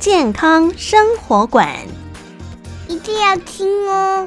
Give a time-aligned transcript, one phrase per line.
[0.00, 1.76] 健康生活馆，
[2.88, 4.26] 一定要听哦。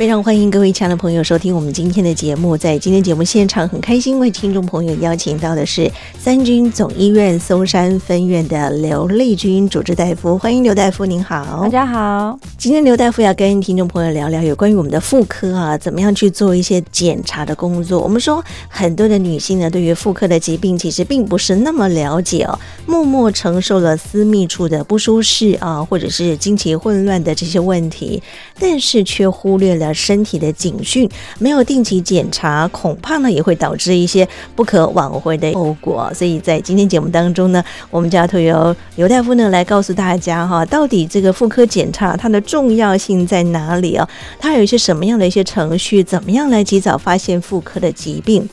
[0.00, 2.56] 非常欢迎各位亲爱的朋友收听我们今天的节目。
[2.56, 10.38] 在今天节目现场，很开心为听众朋友邀请到的是三军总医院松山分院的刘丽君主治大夫。
[10.38, 11.60] 欢迎刘大夫，您好。
[11.64, 12.38] 大家好。
[12.56, 18.00] 今天刘大夫要跟听众朋友聊聊有关于我们的妇科啊，怎么样去做一些检查的工作。
[18.00, 28.22] 我们说很多的女性呢，对于妇科的疾病其实并不是那么了解哦，默默承受了私密处的不舒适啊，或者是经期混乱的这些问题，
[28.58, 29.89] 但是却忽略了。
[29.92, 36.10] 身体的警讯，没有定期检查，恐怕呢也会导致一些不可挽回的后果。
[36.14, 44.08] 所以在今天节目当中呢，我们就要透过刘大夫呢来告诉大家哈，到底这个妇科检查它的重要性在哪里啊？
[44.38, 46.02] 它有一些什么样的一些程序？
[46.02, 48.48] 怎么样来及早发现妇科的疾病？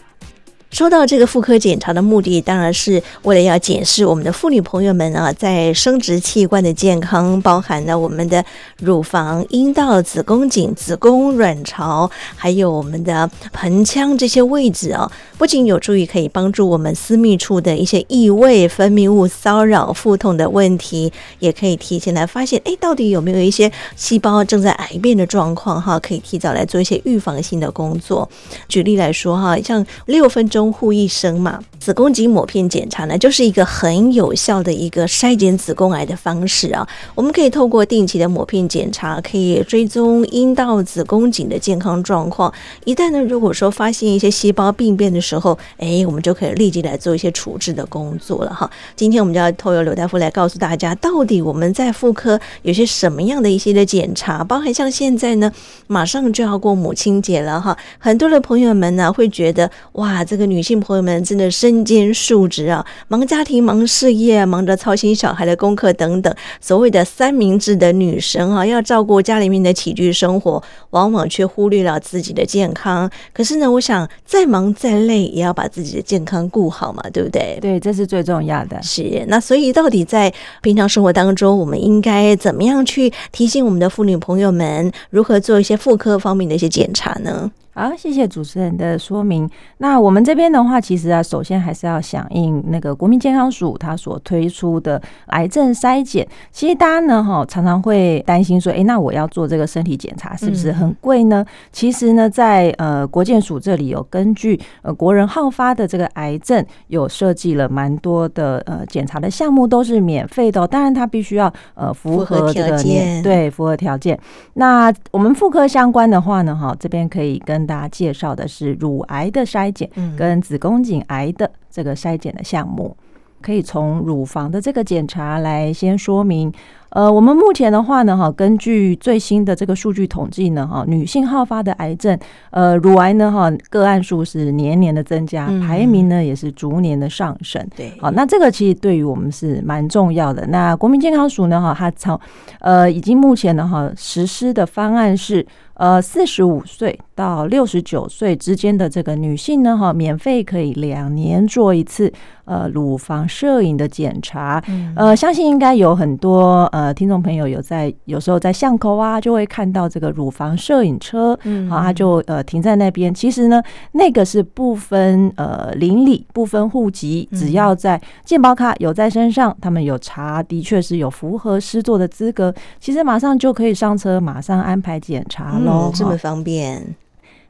[0.69, 8.43] 说到这个妇科检查的目的，当然是为了要检视我们的妇女朋友们啊，在生殖器官的健康，包含了我们的
[8.79, 28.29] 乳房、阴道、子宫颈、子宫、卵巢，还有我们的盆腔这些位置啊，不仅有助于可以帮助我们私密处的一些异味、分泌物骚扰、腹痛的问题，也可以提前来发现，哎，到底有没有一些细胞正在癌变的状况哈，可以提早来做一些预防性的工作。
[28.67, 30.56] 举例来说哈，像六分钟。
[30.71, 36.87] 护一生嘛，子宫颈抹片检查呢，就是一个很有效的一个筛检子宫癌的方式啊。
[37.15, 42.51] 我们可以透过定期的抹片检查，可以追踪阴道、子宫颈的健康状况。
[42.85, 48.69] 一旦呢，如果说发现一些细胞病变的时候，哎，我们就可以立即来做一些处置的工作了哈。
[48.95, 55.51] 今天我们就要透过刘大夫来告诉大家，到底我们在妇科有些什么样的一些的检查，包含像现在呢，
[55.85, 60.67] 马上就要过母亲节了哈，很多的朋友们呢会觉得，哇，这个女。
[60.67, 66.35] 性朋友们真的身兼数职啊，忙家庭、忙事业，忙着操心小孩的功课等等。
[66.59, 73.09] 所谓的三明治的女神啊，要照顾家里面的起居生活，往往却忽略了自己的健康。
[73.33, 77.57] 可是呢，我想再忙再累，也要把自己的健康顾好嘛，对不对？
[77.61, 78.77] 对，这是最重要的。
[78.83, 79.23] 是。
[79.29, 87.49] 那所以，到底在平常生活当中，我们应该怎么样去提醒我们的妇女朋友们，如何做一些妇科方面的一些检查呢？
[87.79, 89.47] 好，谢谢主持人的说明。
[89.77, 96.27] 那我们这边的话，其实啊，首先还是要响应那个国民健康署它所推出的癌症筛检。
[96.51, 101.45] 其实大家呢，哈，常常会担心说，诶，那我要做这个身体检查是不是很贵呢？
[101.71, 110.67] 其实呢，在呃国健署这里有根据呃国人好发的这个癌症，有设计了蛮多的呃检查的项目，都是免费的。
[110.67, 114.19] 当然，它必须要呃符合这个条件，对，符合条件。
[114.55, 122.95] 那我们妇科相关的话呢，哈，这边可以跟大家介绍的是乳癌的筛检跟子宫颈癌的这个筛检的项目，
[123.41, 126.51] 可以从乳房的这个检查来先说明。
[126.89, 132.17] 呃，我们目前的话呢，哈，根据最新的这个数据统计呢，哈，女性好发的癌症，
[132.51, 137.65] 呃，乳癌呢，哈，个案数是年年的增加，排名呢也是逐年的上升。
[137.75, 140.45] 对，好，那这个其实对于我们是蛮重要的。
[140.47, 142.19] 那国民健康署呢，哈，它从
[142.59, 145.45] 呃，已经目前呢，哈，实施的方案是。
[145.77, 152.11] 呃，四十五岁到六十九岁之间的这个女性呢，哈，免费可以两年做一次
[152.45, 154.59] 呃乳房摄影的检查。
[154.95, 163.11] 呃，相信应该有很多呃听众朋友有在有时候在巷口啊，就会看到这个乳房摄影车，嗯，好，他就呃停在那边。
[163.11, 163.61] 其实呢，
[163.93, 175.57] 那个是不分呃邻里、不分户籍，只要在健保卡有在身上，他们有查，的确是有符合施作的资格，其实马上就可以上车，马上安排检查。
[175.59, 176.95] 嗯，这么方便。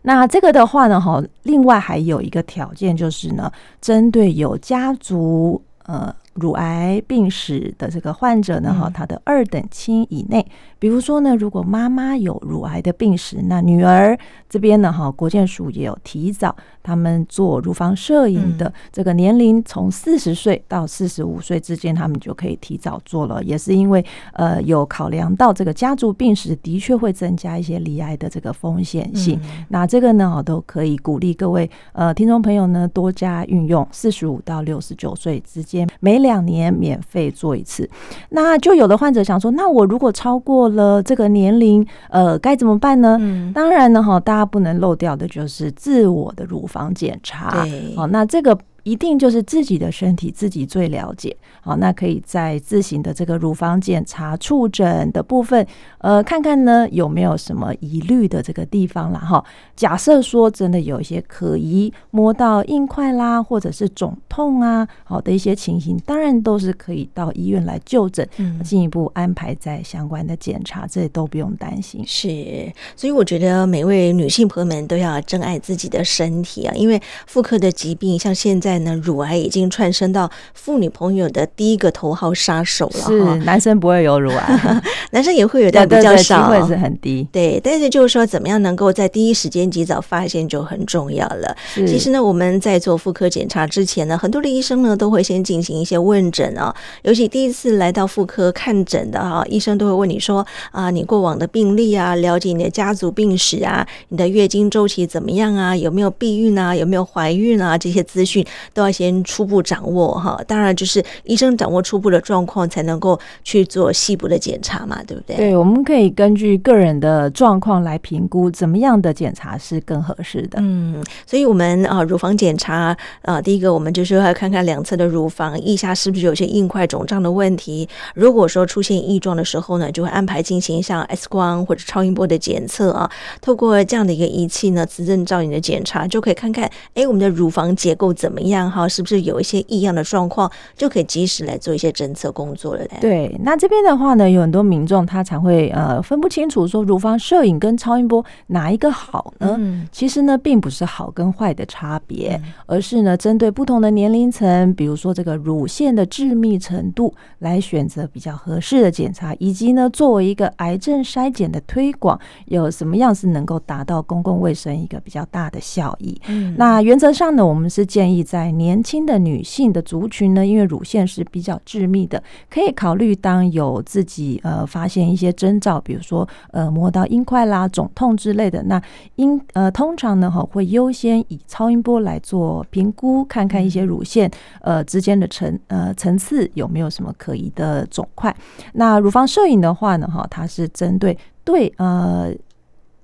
[0.04, 3.52] 那这个的话呢，哈，另外还有一个条件就是呢，
[3.82, 10.46] 针对有家族呃乳癌病史的这个患者呢，哈，他的二等亲以内，
[10.80, 14.18] 比如说呢，如果妈妈有乳癌的病史，那女儿
[14.48, 29.40] 这边呢，哈，国健署也有提早他们做乳房摄影的这个年龄，从四十岁到四十五岁之间，他们就可以提早做了，也是因为呃有考量到这个家族病史的确会增加一些罹癌的这个风险性，
[29.70, 37.90] 那这个呢，都可以鼓励各位呃听众朋友呢多加运用，四十五到六十九岁之间每两年免费做一次。
[38.30, 43.18] 那就有的患者想说，那我如果超过了这个年龄，呃，该怎么办呢？
[43.22, 47.64] 嗯，当然呢，哈，大家不能漏掉的就是自我的乳房检查。
[47.64, 48.58] 对，好，那这个。
[48.88, 55.68] 一定就是自己的身体自己最了解，好，那可以在自行的这个乳房检查触诊的部分，
[55.98, 59.20] 呃，看看呢有没有什么疑虑的这个地方啦。
[59.20, 59.44] 哈。
[59.76, 68.26] 假设说真的有一些可疑，摸到硬块啦，或者是肿痛啊，好的一些情形，当然都是可以到医院来就诊，
[68.64, 72.02] 进一步安排在相关的检查，这都不用担心。
[72.08, 78.77] 是，所以我觉得每位女性朋友们都要珍爱自己的身体啊，因为妇科的疾病像现在。
[78.80, 83.02] 那乳癌已经窜升到妇女朋友的第一个头号杀手了。
[83.06, 84.82] 是，男生不会有乳癌，
[85.12, 87.28] 男生也会有，但比较少，机会是很低。
[87.32, 91.56] 对，但是就是说，怎么样能够在第一时间及早发现就很重要了。
[91.74, 96.74] 其实呢，我们在做妇科检查之前呢，很多的医生呢都会先进行一些问诊啊。
[97.04, 108.46] 尤其第一次来到妇科看诊的哈，医生都会问你说啊，你过往的病历啊，了解你的家族病史啊，你的月经周期怎么样啊，有没有避孕啊，有没有怀孕啊，这些资讯。
[108.74, 115.36] 都要先初步掌握哈，当然就是医生掌握初步的状况，才能够去做细部的检查嘛，对不对？
[115.36, 120.60] 对，我们可以根据个人的状况来评估怎么样的检查是更合适的。
[120.62, 127.88] 嗯，所以我们啊，乳房检查啊，第一个我们就是要看看两侧的乳房腋下是不是有些硬块肿胀的问题。
[128.16, 133.10] 如果说出现异状的时候呢，就会安排进行像 X 光或者超音波的检测啊。
[133.42, 138.47] 透过这样的一个仪器呢，磁振造影的检查，就可以看看哎，我们的乳房结构怎么样。
[138.70, 142.98] 哈，是不是有一些异样的状况，就可以及时来做一些侦测工作了嘞？
[143.02, 149.56] 对，那这边的话呢，有很多民众他才会呃分不清楚说乳房摄影跟超音波哪一个好呢？
[149.58, 166.20] 嗯、其实呢，并不是好跟坏的差别，嗯、而是呢针对不同的年龄层，比如说这个乳腺的致密程度，来选择比较合适的检查，以及呢作为一个癌症筛检的推广，有什么样是能够达到公共卫生一个比较大的效益？
[166.28, 178.80] 嗯，那原则上呢，我们是建议在在年轻的女性的族群呢，因为乳腺是比较致密的，可以考虑当有自己呃发现一些征兆，比如说呃摸到硬块啦、肿痛之类的，那
[179.16, 184.30] 应呃通常呢哈会优先以超音波来做评估，看看一些乳腺
[184.62, 188.36] 呃之间的层呃层次有没有什么可疑的肿块。
[188.74, 192.32] 那乳房摄影的话呢哈，它是针对对呃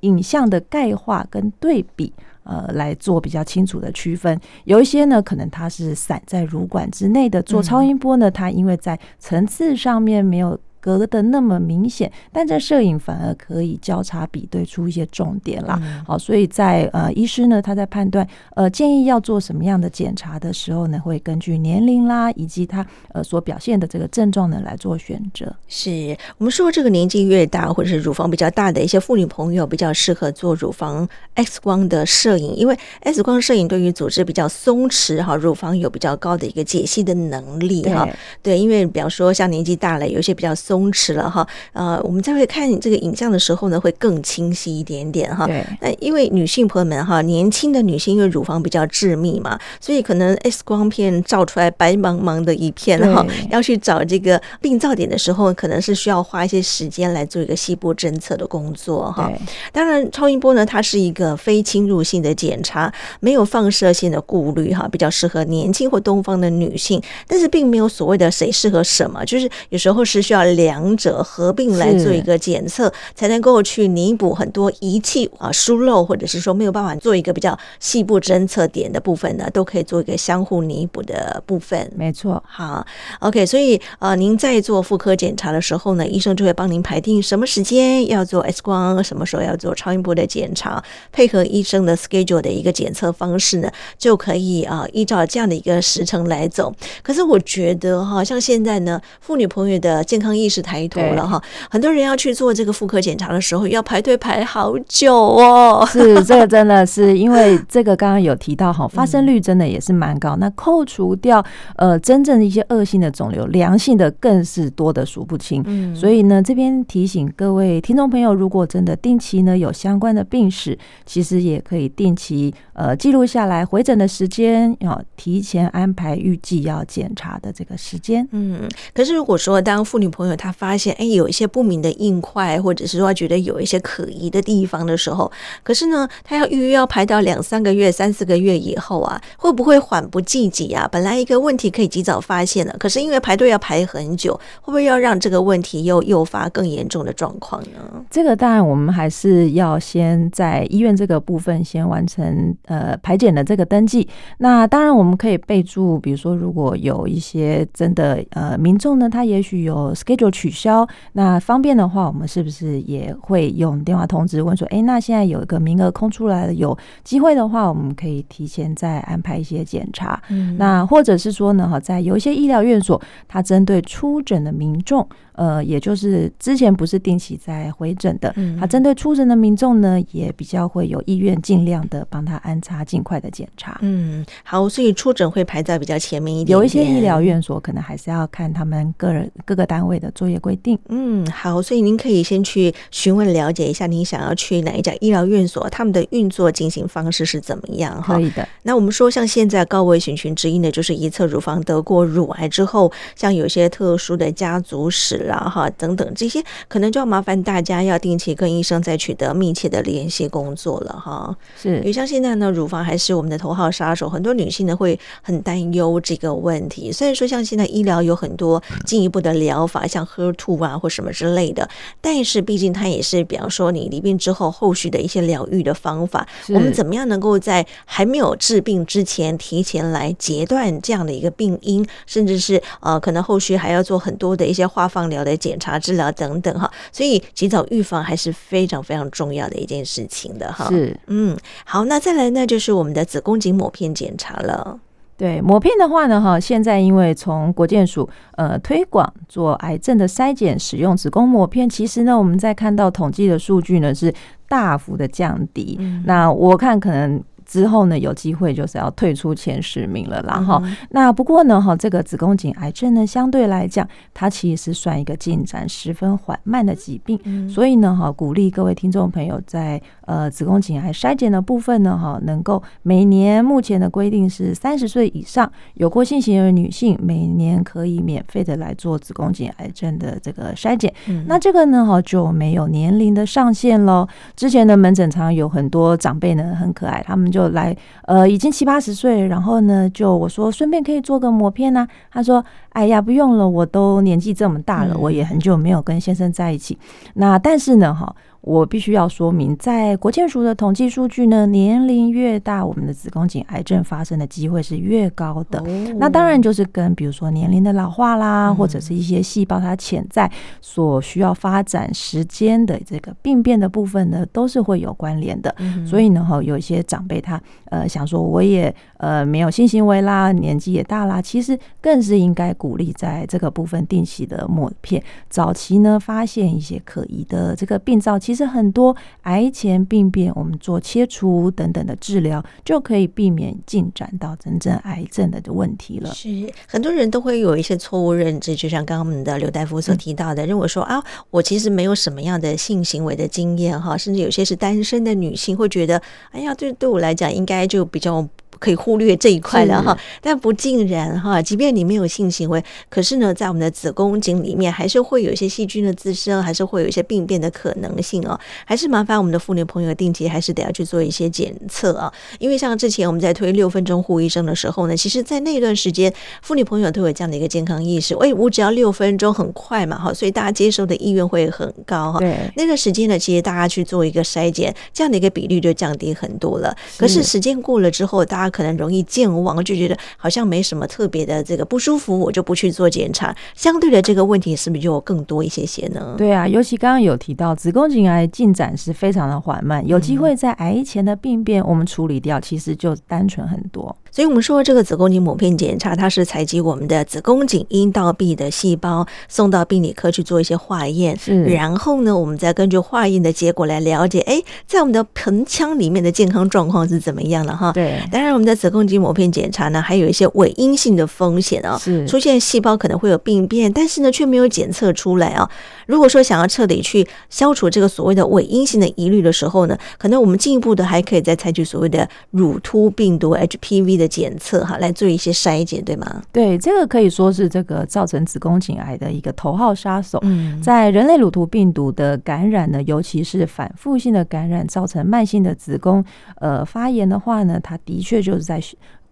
[0.03, 2.13] 影像的钙化跟对比。
[2.45, 10.59] 呃，来做比较清楚的区分，有一些呢，可能它是散在乳管之内的，做超音波呢，它因为在层次上面没有。
[10.83, 15.79] 隔得那么明显，但这摄影反而可以交叉比对出一些重点啦。
[15.81, 25.55] 嗯、好，所以在呃，医师呢，他在判断呃建议要做什么样的检查的时候呢，会根据年龄啦，以及他呃所表现的这个症状呢来做选择。
[25.69, 38.03] 是我们说这个年纪越大，或者是乳房比较大的一些妇女朋友，比较适合做乳房 X 光的摄影，因为 X 光摄影对于组织比较松弛哈，乳房有比较高的一个解析的能力哈。
[38.41, 40.72] 对，对，因为比方说像年纪大了，有一些比较松。
[40.73, 45.45] 松弛了哈，呃，我们再会看这个影像的时候呢，会更清晰一点点哈。
[45.45, 45.63] 对。
[45.81, 59.31] 那因为女性朋友们哈，年轻的女性因为乳房比较致密嘛，所以可能 X 光片照出来白茫茫的一片哈，要去找这个病灶点的时候，可能是需要花一些时间来做一个细部侦测的工作哈。
[59.71, 70.43] 当然，超音波呢，它是一个非侵入性的检查，没有放射性的顾虑哈，比较适合年轻或东方的女性，但是并没有所谓的谁适合什么，就是有时候是需要。
[70.63, 81.91] 两者合并来做一个检测，才能够去弥补很多仪器啊疏漏，或者是说没有办法做一个比较细部侦测点的部分呢，都可以做一个相互弥补的部分。
[81.97, 82.85] 没错，好
[83.19, 96.73] ，OK，所以呃，您在做妇科检查的时候呢，医生就会帮您排定什么时间要做 X 光，什么时候要做超音波的检查，配合医生的 schedule 的一个检测方式呢，就可以啊依照这样的一个时程来走。
[97.01, 100.52] 可是我觉得哈，像现在呢，妇女朋友的健康意识。
[100.53, 101.41] 始抬头了哈。
[101.69, 105.87] 很多人要去做这个妇科检查的时候，要排队排好久哦。
[105.91, 110.35] 是，这个真的是因为这个刚刚有提到哈，发生率真的也是蛮高。
[110.35, 111.43] 那扣除掉
[111.77, 115.63] 呃真正的一些恶性的肿瘤，良性的更是多的数不清。
[115.65, 128.27] 嗯，所以呢，这边提醒各位听众朋友，如果真的定期呢有相关的病史，其实也可以定期呃记录下来回诊的时间，要提前安排预计要检查的这个时间。
[128.31, 135.31] 嗯，可是如果说当妇女朋友他发现哎有一些不明的硬块，或者是说觉得有一些可疑的地方的时候，
[135.63, 140.85] 可是呢，他要预约要排到两三个月、三四个月以后啊，会不会缓不济急啊？
[140.91, 148.03] 本来一个问题可以及早发现的，可是因为排队要排很久，会不会要让这个问题又诱发更严重的状况呢？
[148.11, 154.05] 这个当然我们还是要先在医院这个部分先完成呃排检的这个登记。
[154.39, 170.21] 那当然我们可以备注，比如说如果有一些真的呃民众呢，他也许有 schedule 取消，那方便的话，我们是不是也会用电话通知问说，哎，那现在有一个名额空出来了，有机会的话，我们可以提前再安排一些检查。
[170.29, 175.07] 嗯，那或者是说呢，哈，在有一些医疗院所，它针对出诊的民众。
[175.33, 183.79] 呃，也就是之前不是定期在回诊的，嗯，他针对出诊的民众呢，也比较会有意愿尽量的帮他安插尽快的检查。
[183.81, 186.57] 嗯，好，所以出诊会排在比较前面一点点。
[186.57, 190.77] 有一些医疗院所可能还是要看他们个人各个单位的作业规定。
[190.89, 198.01] 嗯，好，所以您可以先去询问了解一下，您想要去哪一家医疗院所，他们的运作进行方式是怎么样？
[198.01, 198.47] 哈，可以的。
[198.61, 205.22] 那我们说，像现在高危险群之一呢，就是一侧乳房得过乳癌之后，像有些特殊的家族史。
[205.23, 211.35] 然后哈等等这些，可能就要麻烦大家要定期跟医生再取得密切的联系工作了哈。
[211.61, 216.91] 是，因为像现在呢，乳房还是我们的头号杀手，很多女性呢会很担忧这个问题。
[216.91, 221.67] 虽然说像现在医疗有很多进一步的疗法，像 HER2 啊或什么之类的，
[222.01, 240.67] 但是毕竟它也是，比方说你离病之后后续的一些疗愈的方法，我们怎么样能够在还没有治病之前，提前来截断这样的一个病因，甚至是呃可能后续还要做很多的一些化放疗的检查、治疗等等哈，所以及早预防还是非常非常重要的一件事情的哈。
[240.67, 244.77] 是，嗯，好，那再来呢，就是我们的子宫颈抹片检查了。
[245.15, 254.13] 对，抹片的话呢，哈，现在因为从国健署呃推广做癌症的筛检，使用子宫抹片，其实呢，我们在看到统计的数据呢是
[254.49, 255.77] 大幅的降低。
[255.79, 257.23] 嗯、那我看可能。
[257.45, 260.61] 之后呢，有机会就是要退出前十名了啦哈。
[260.63, 267.19] 嗯、那不过呢，哈，这个子宫颈癌症呢，相对来讲，它其实是算一个进展十分缓慢的疾病。
[267.23, 280.93] 嗯、所以呢，哈，鼓励各位听众朋友在呃子宫颈癌筛检的部分呢，哈，能够每年目前的规定是三十岁以上有过性行为的女性，每年可以免费的来做子宫颈癌症的这个筛检。
[281.07, 284.07] 嗯、那这个呢，哈，就没有年龄的上限喽。
[284.35, 287.49] 之前的门诊常有很多长辈呢，很可爱，他们就。
[287.49, 291.87] 来，呃，已经七八十岁，然后呢，就我说顺便可以做个膜片呢、啊。
[292.09, 296.77] 他说，哎呀，不用了，我都年纪这么大了，我也很久没有跟先生在一起。
[297.15, 298.15] 那但是呢，哈。
[298.43, 305.59] 我必须要说明，在国健署的统计数据呢，年龄越大，我们的子宫颈癌症发生的机会是越高的。
[305.61, 315.55] 哦、那当然就是跟比如说年龄的老化啦，嗯、或者是一些细胞它潜在所需要发展时间的这个病变的部分呢，都是会有关联的。
[315.59, 336.13] 嗯、所以呢，哈，有一些长辈他呃想说，我也呃没有性行为啦，年纪也大啦，其实更是应该鼓励在这个部分定期的抹片，早期呢发现一些可疑的这个病灶，其实很多癌前病变，我们做切除等等的治疗，就可以避免进展到真正癌症的问题了。
[336.13, 336.29] 是
[336.67, 348.27] 很多人都会有一些错误认知，就像刚刚我们的刘大夫所提到的，嗯、认为说啊，我其实没有什么样的性行为的经验哈，甚至有些是单身的女性会觉得，哎呀，对对我来讲应该就比较。
[348.63, 351.41] 可以忽略这一块了哈，但不尽然哈。
[351.41, 358.39] 即便你没有性行为，可是呢，在我们的子宫颈里面，还是会有一些细菌的滋生，还是会有一些病变的可能性哦。
[358.65, 362.09] 还是麻烦我们的妇女朋友定期还是得要去做一些检测啊。
[362.39, 368.15] 因为像之前我们在推六分钟护医生的时候呢，其实在那段时间，妇女朋友都有这样的一个健康意识。
[368.15, 372.19] 哎，我只要六分钟，很快嘛哈，所以大家接受的意愿会很高哈。
[372.19, 376.73] 对，那段时间呢，其实大家去做一个筛检，这样的一个比率就降低很多了。
[376.97, 383.35] 可是时间过了之后，大家可能容易健忘，就觉得好像没什么特别的这个不舒服，我就不去做检查。
[383.55, 386.15] 相对的这个问题是不是就更多一些些呢？
[386.17, 393.95] 对啊，尤其刚刚有提到子宫颈癌进展是非常的缓慢，有机会在癌前的病变我们处理掉，其实就单纯很多。
[394.13, 401.17] 所以，我们说这个子宫颈抹片检查，它是采集我们的子宫颈阴道壁的细胞，送到病理科去做一些化验。
[401.25, 407.71] 嗯，然后呢，我们再根据化验的结果来了解，哎，在我们的盆腔里面的健康状况是怎么样的哈？
[407.71, 407.99] 对。
[408.11, 415.49] 当然，我们的子宫颈抹片检查呢，还有一些伪阴性的风险啊，是出现细胞可能会有病变，但是呢，却没有检测出来啊。
[415.87, 424.02] 如果说想要彻底去消除这个所谓的伪阴性的疑虑的时候呢，可能我们进一步的还可以再采取所谓的乳突病毒 HPV 的。
[424.07, 426.21] 检测哈，来做一些筛检，对吗？
[426.31, 430.19] 对，这个可以说是这个造成子宫颈癌的一个头号杀手。
[430.23, 436.03] 嗯，在人类乳头病毒的感染呢，尤其是反复性的感染，造成慢性的子宫
[436.35, 438.61] 呃发炎的话呢，它的确就是在。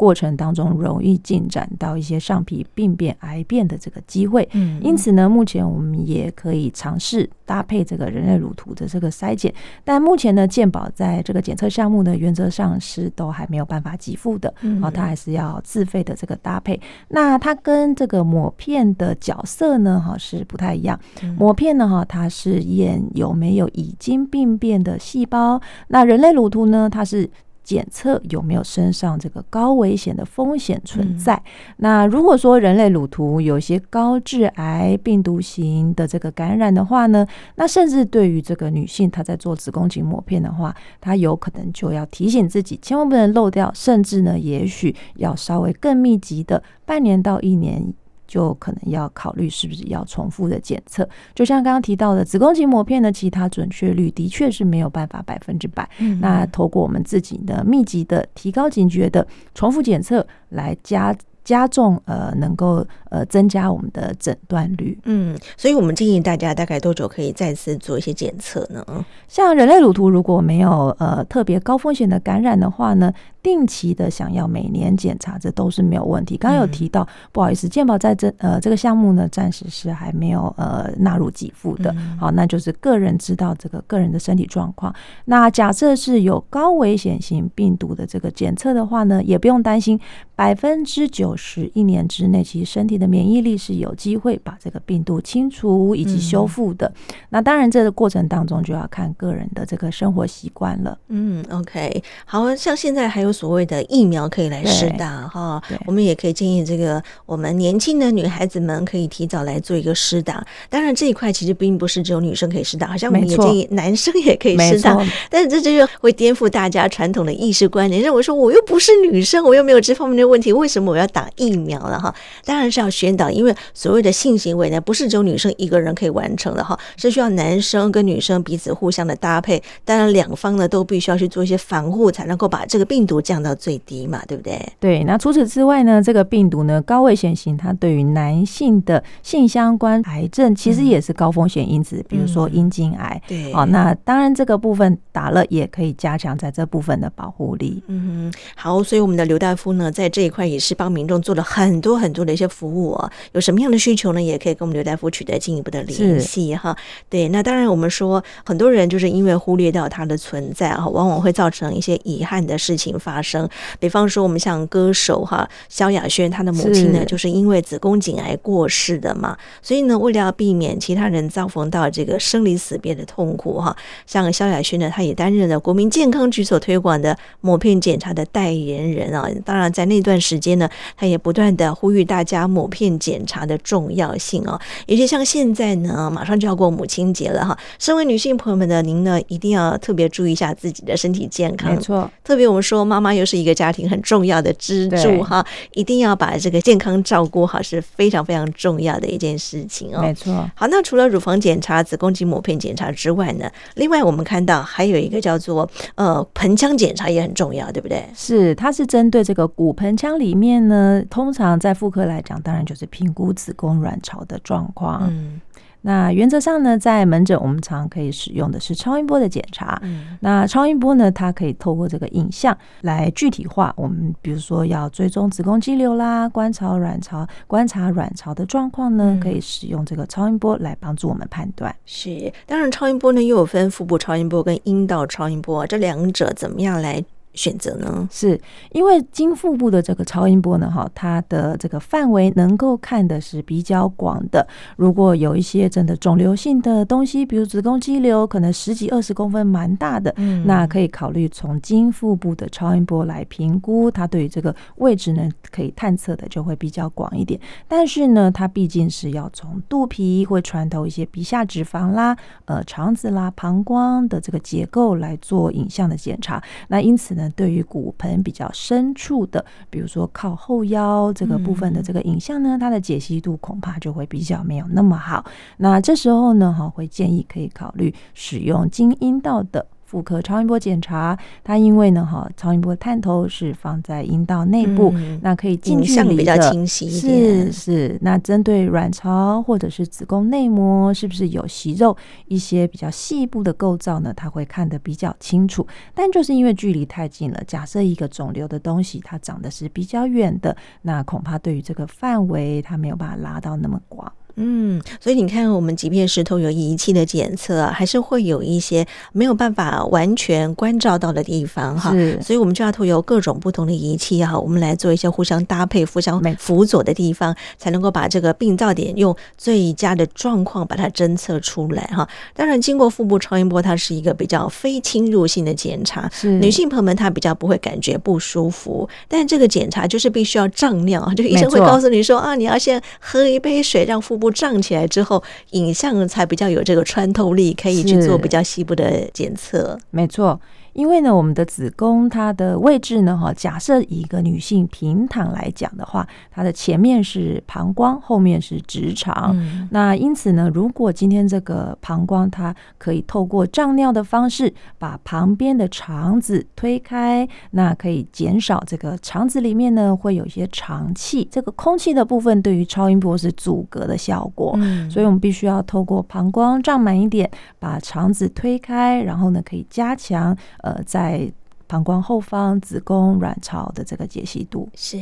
[0.02, 9.54] 过程当中容易进展到一些上皮病变、癌变的这个机会，嗯，因此呢，目前我们也可以尝试搭配这个人类乳突的这个筛检，
[9.84, 16.82] 但目前呢，健保在这个检测项目呢，原则上是都还没有办法给付的，嗯，它还是要自费的这个搭配。
[17.10, 21.00] 那它跟这个抹片的角色呢，哈，是不太一样。
[21.38, 27.30] 抹片呢，哈，它是验有没有已经病变的细胞，那人类乳突呢，它是。
[27.64, 31.36] 检测有没有身上这个高危险的风险存在？
[31.36, 31.44] 嗯、
[31.78, 37.26] 那如果说人类乳头有些高致癌病毒型的这个感染的话呢，
[37.56, 47.94] 那甚至对于这个女性她在做子宫颈抹片的话，她有可能就要提醒自己，千万不能漏掉，甚至呢，也许要稍微更密集的半年到一年。
[48.32, 55.90] 就可能要考虑是不是要重复的检测，就像刚刚提到的子宫颈抹片的其他准确率的确是没有办法百分之百。
[56.00, 61.14] 嗯，那透过我们自己的密集的提高警觉的重复检测来加。
[61.44, 64.98] 加重呃，能够呃增加我们的诊断率。
[65.06, 68.86] 嗯，所以我们建议大家大概多久可以再次做一些检测呢？
[69.28, 76.38] 像人类乳突如果没有呃特别高风险的感染的话呢，定期的想要每年检查，这都是没有问题。
[76.38, 81.92] 刚刚有提到，嗯、不好意思，健保在这呃这个项目呢，暂时是还没有呃纳入给付的。
[81.98, 84.94] 嗯、好，那就是个人知道这个个人的身体状况。
[85.26, 90.00] 那假设是有高危险型病毒的这个检测的话呢，也不用担心，
[90.36, 91.31] 百分之九。
[91.36, 96.88] 是一年之内，其实身体的免疫力是有机会把这个病毒清除以及修复的。
[97.10, 100.98] 嗯、那当然，这个过程当中就要看个人的这个生活习惯了。
[101.10, 110.46] 嗯，OK，好像现在还有所谓的疫苗可以来施打哈，我们也可以建议这个我们年轻的女孩子们可以提早来做一个施打。
[110.70, 114.98] 当然，这一块其实并不是只有女生可以施打，好像我们也建议男生也可以施打。
[115.30, 121.21] 但是这就是会颠覆大家传统的意识观念，认为说我又不是女生，我又没有这方面的问题，为什么我要打？
[121.22, 122.14] 打疫苗了哈，
[122.46, 134.60] 当然是要宣导，因为所谓的性行为呢，不是只有女生一个人可以完成的哈，是需要男生跟女生彼此互相的搭配，当然两方呢都必须要去做一些防护，才能够把这个病毒降到最低嘛，对不对？
[134.80, 135.04] 对。
[135.04, 143.22] 那除此之外呢，这个病毒呢高危险性，它对于男性的性相关癌症其实也是高风险因子，嗯、比如说阴茎癌。
[143.28, 143.54] 对。
[143.54, 147.84] 好，那当然这个部分打了也可以加强在这部分的保护力。
[147.88, 154.22] 嗯哼，好，所以我们的刘大夫呢，在这一块也是帮民众做了很多很多的一些服务哦，有什么样的需求呢？
[154.22, 156.76] 也可以跟我们刘大夫取得进一步的联系哈。
[157.10, 163.48] 对，那当然我们说很多人就是因为忽略掉它的存在啊，往往会造成一些遗憾的事情发生。
[163.80, 173.76] 比方说，我们像歌手哈萧亚轩，他的母亲呢就是因为子宫颈癌过世的嘛，所以呢，为了要避免其他人遭逢到这个生离死别的痛苦哈，
[174.08, 179.28] 像萧亚轩呢，他也担任了国民健康局所推广的抹片检查的代言人啊。
[179.44, 180.70] 当然，在那段时间呢，
[181.02, 181.52] 她也不断。
[181.58, 187.58] 的呼吁大家抹片检查的重要性哦，尤其像现在呢，马上就要过母亲节了哈。
[187.78, 191.74] 身为女性朋友们呢，您呢一定要特别注意一下自己的身体健康。
[191.74, 200.02] 没错，特别我们说妈妈又是一个家庭很重要的支柱哈，一定要把这个健康照顾好，是非常非常重要的一件事情哦。
[200.02, 200.50] 没错。
[200.56, 208.04] 好，那除了乳房检查、子宫颈抹片检查之外呢，另外我们看到还有一个叫做呃盆腔检查也很重要，对不对？
[208.16, 211.22] 是，它是针对这个骨盆腔里面呢，通。
[211.22, 215.04] 通常在妇科来讲，当然就是评估子宫卵巢的状况。
[215.08, 215.40] 嗯，
[215.82, 219.80] 那原则上呢，在门诊我们常可以使用的是超音波的检查。
[219.82, 223.72] 嗯，那超音波呢，它可以透过这个影像来具体化。
[223.78, 231.74] 我们比如说要追踪子宫肌瘤啦，观察卵巢，观察卵巢的状况呢，可以使用这个超音波来帮助我们判断。
[231.86, 237.02] 是，当然超音波呢又有分腹部超音波跟阴道超音波，这两者怎么样来
[237.34, 238.08] 选择呢？
[238.12, 238.40] 是
[238.72, 244.46] 因为经腹部的这个超音波呢，哈，它的这个范围能够看的是比较广的。
[244.76, 257.40] 如果有一些真的肿瘤性的东西，比如子宫肌瘤，可能十几二十公分，蛮大的，嗯，那可以考虑从经腹部的超音波来评估，它对于这个位置呢，可以探测的就会比较广一点。
[257.68, 262.16] 但是呢，它毕竟是要从肚皮会穿透一些皮下脂肪啦、
[262.46, 266.42] 呃肠子啦、膀胱的这个结构来做影像的检查。
[266.68, 275.26] 那因此呢，对于骨盆比较深处的，比如说靠后腰这个部分的这个影像呢，它的解析度恐怕就会比较没有那么好。
[275.58, 279.66] 那这时候呢，哈，会建议可以考虑使用经阴道的。
[279.92, 287.52] 妇科超音波检查，它因为呢，哈，超音波探头是放在阴道内部，嗯、那可以近距离的，比较清晰一点。
[287.52, 291.94] 是是，那针对卵巢或者是子宫内膜是不是有息肉，
[292.28, 294.14] 一些比较细部的构造呢？
[294.16, 295.68] 它会看得比较清楚。
[295.94, 304.10] 但就是因为距离太近了，假设一个肿瘤的东西它长得是比较远的，那恐怕对于这个范围它没有办法拉到那么广。
[304.36, 311.92] 嗯，所以你看，我们即便是透过仪器的检测啊，还是会有一些没有办法完全关照到的地方哈。
[312.22, 322.08] 所以我们就要透过各种不同的仪器哈，我们来做一些互相搭配、互相辅佐的地方，才能够把这个病灶点用最佳的状况把它侦测出来哈。
[322.36, 326.32] 当然，经过腹部超音波，它是一个比较非侵入性的检查，是。
[326.40, 339.78] 女性朋友们她比较不会感觉不舒服，但这个检查就是必须要胀尿，就医生会告诉你说啊，你要先喝一杯水，让腹部胀起来之后，影像才比较有这个穿透力，可以去做比较细部的检测。
[339.90, 340.40] 没错。
[340.74, 349.32] 因为呢，我们的子宫它的位置呢，哈，假设以一个女性平躺来讲的话，它的前面是膀胱，后面是直肠。
[349.36, 364.54] 嗯、那因此呢，如果今天这个膀胱它可以透过胀尿的方式把旁边的肠子推开，那可以减少这个肠子里面呢会有一些肠气，这个空气的部分对于超音波是阻隔的效果。
[364.58, 367.30] 嗯、所以我们必须要透过膀胱胀满一点，
[367.60, 370.36] 把肠子推开，然后呢可以加强。
[370.62, 371.32] 呃，在。
[371.72, 374.98] 膀胱后方、子宫、卵巢的这个解析度是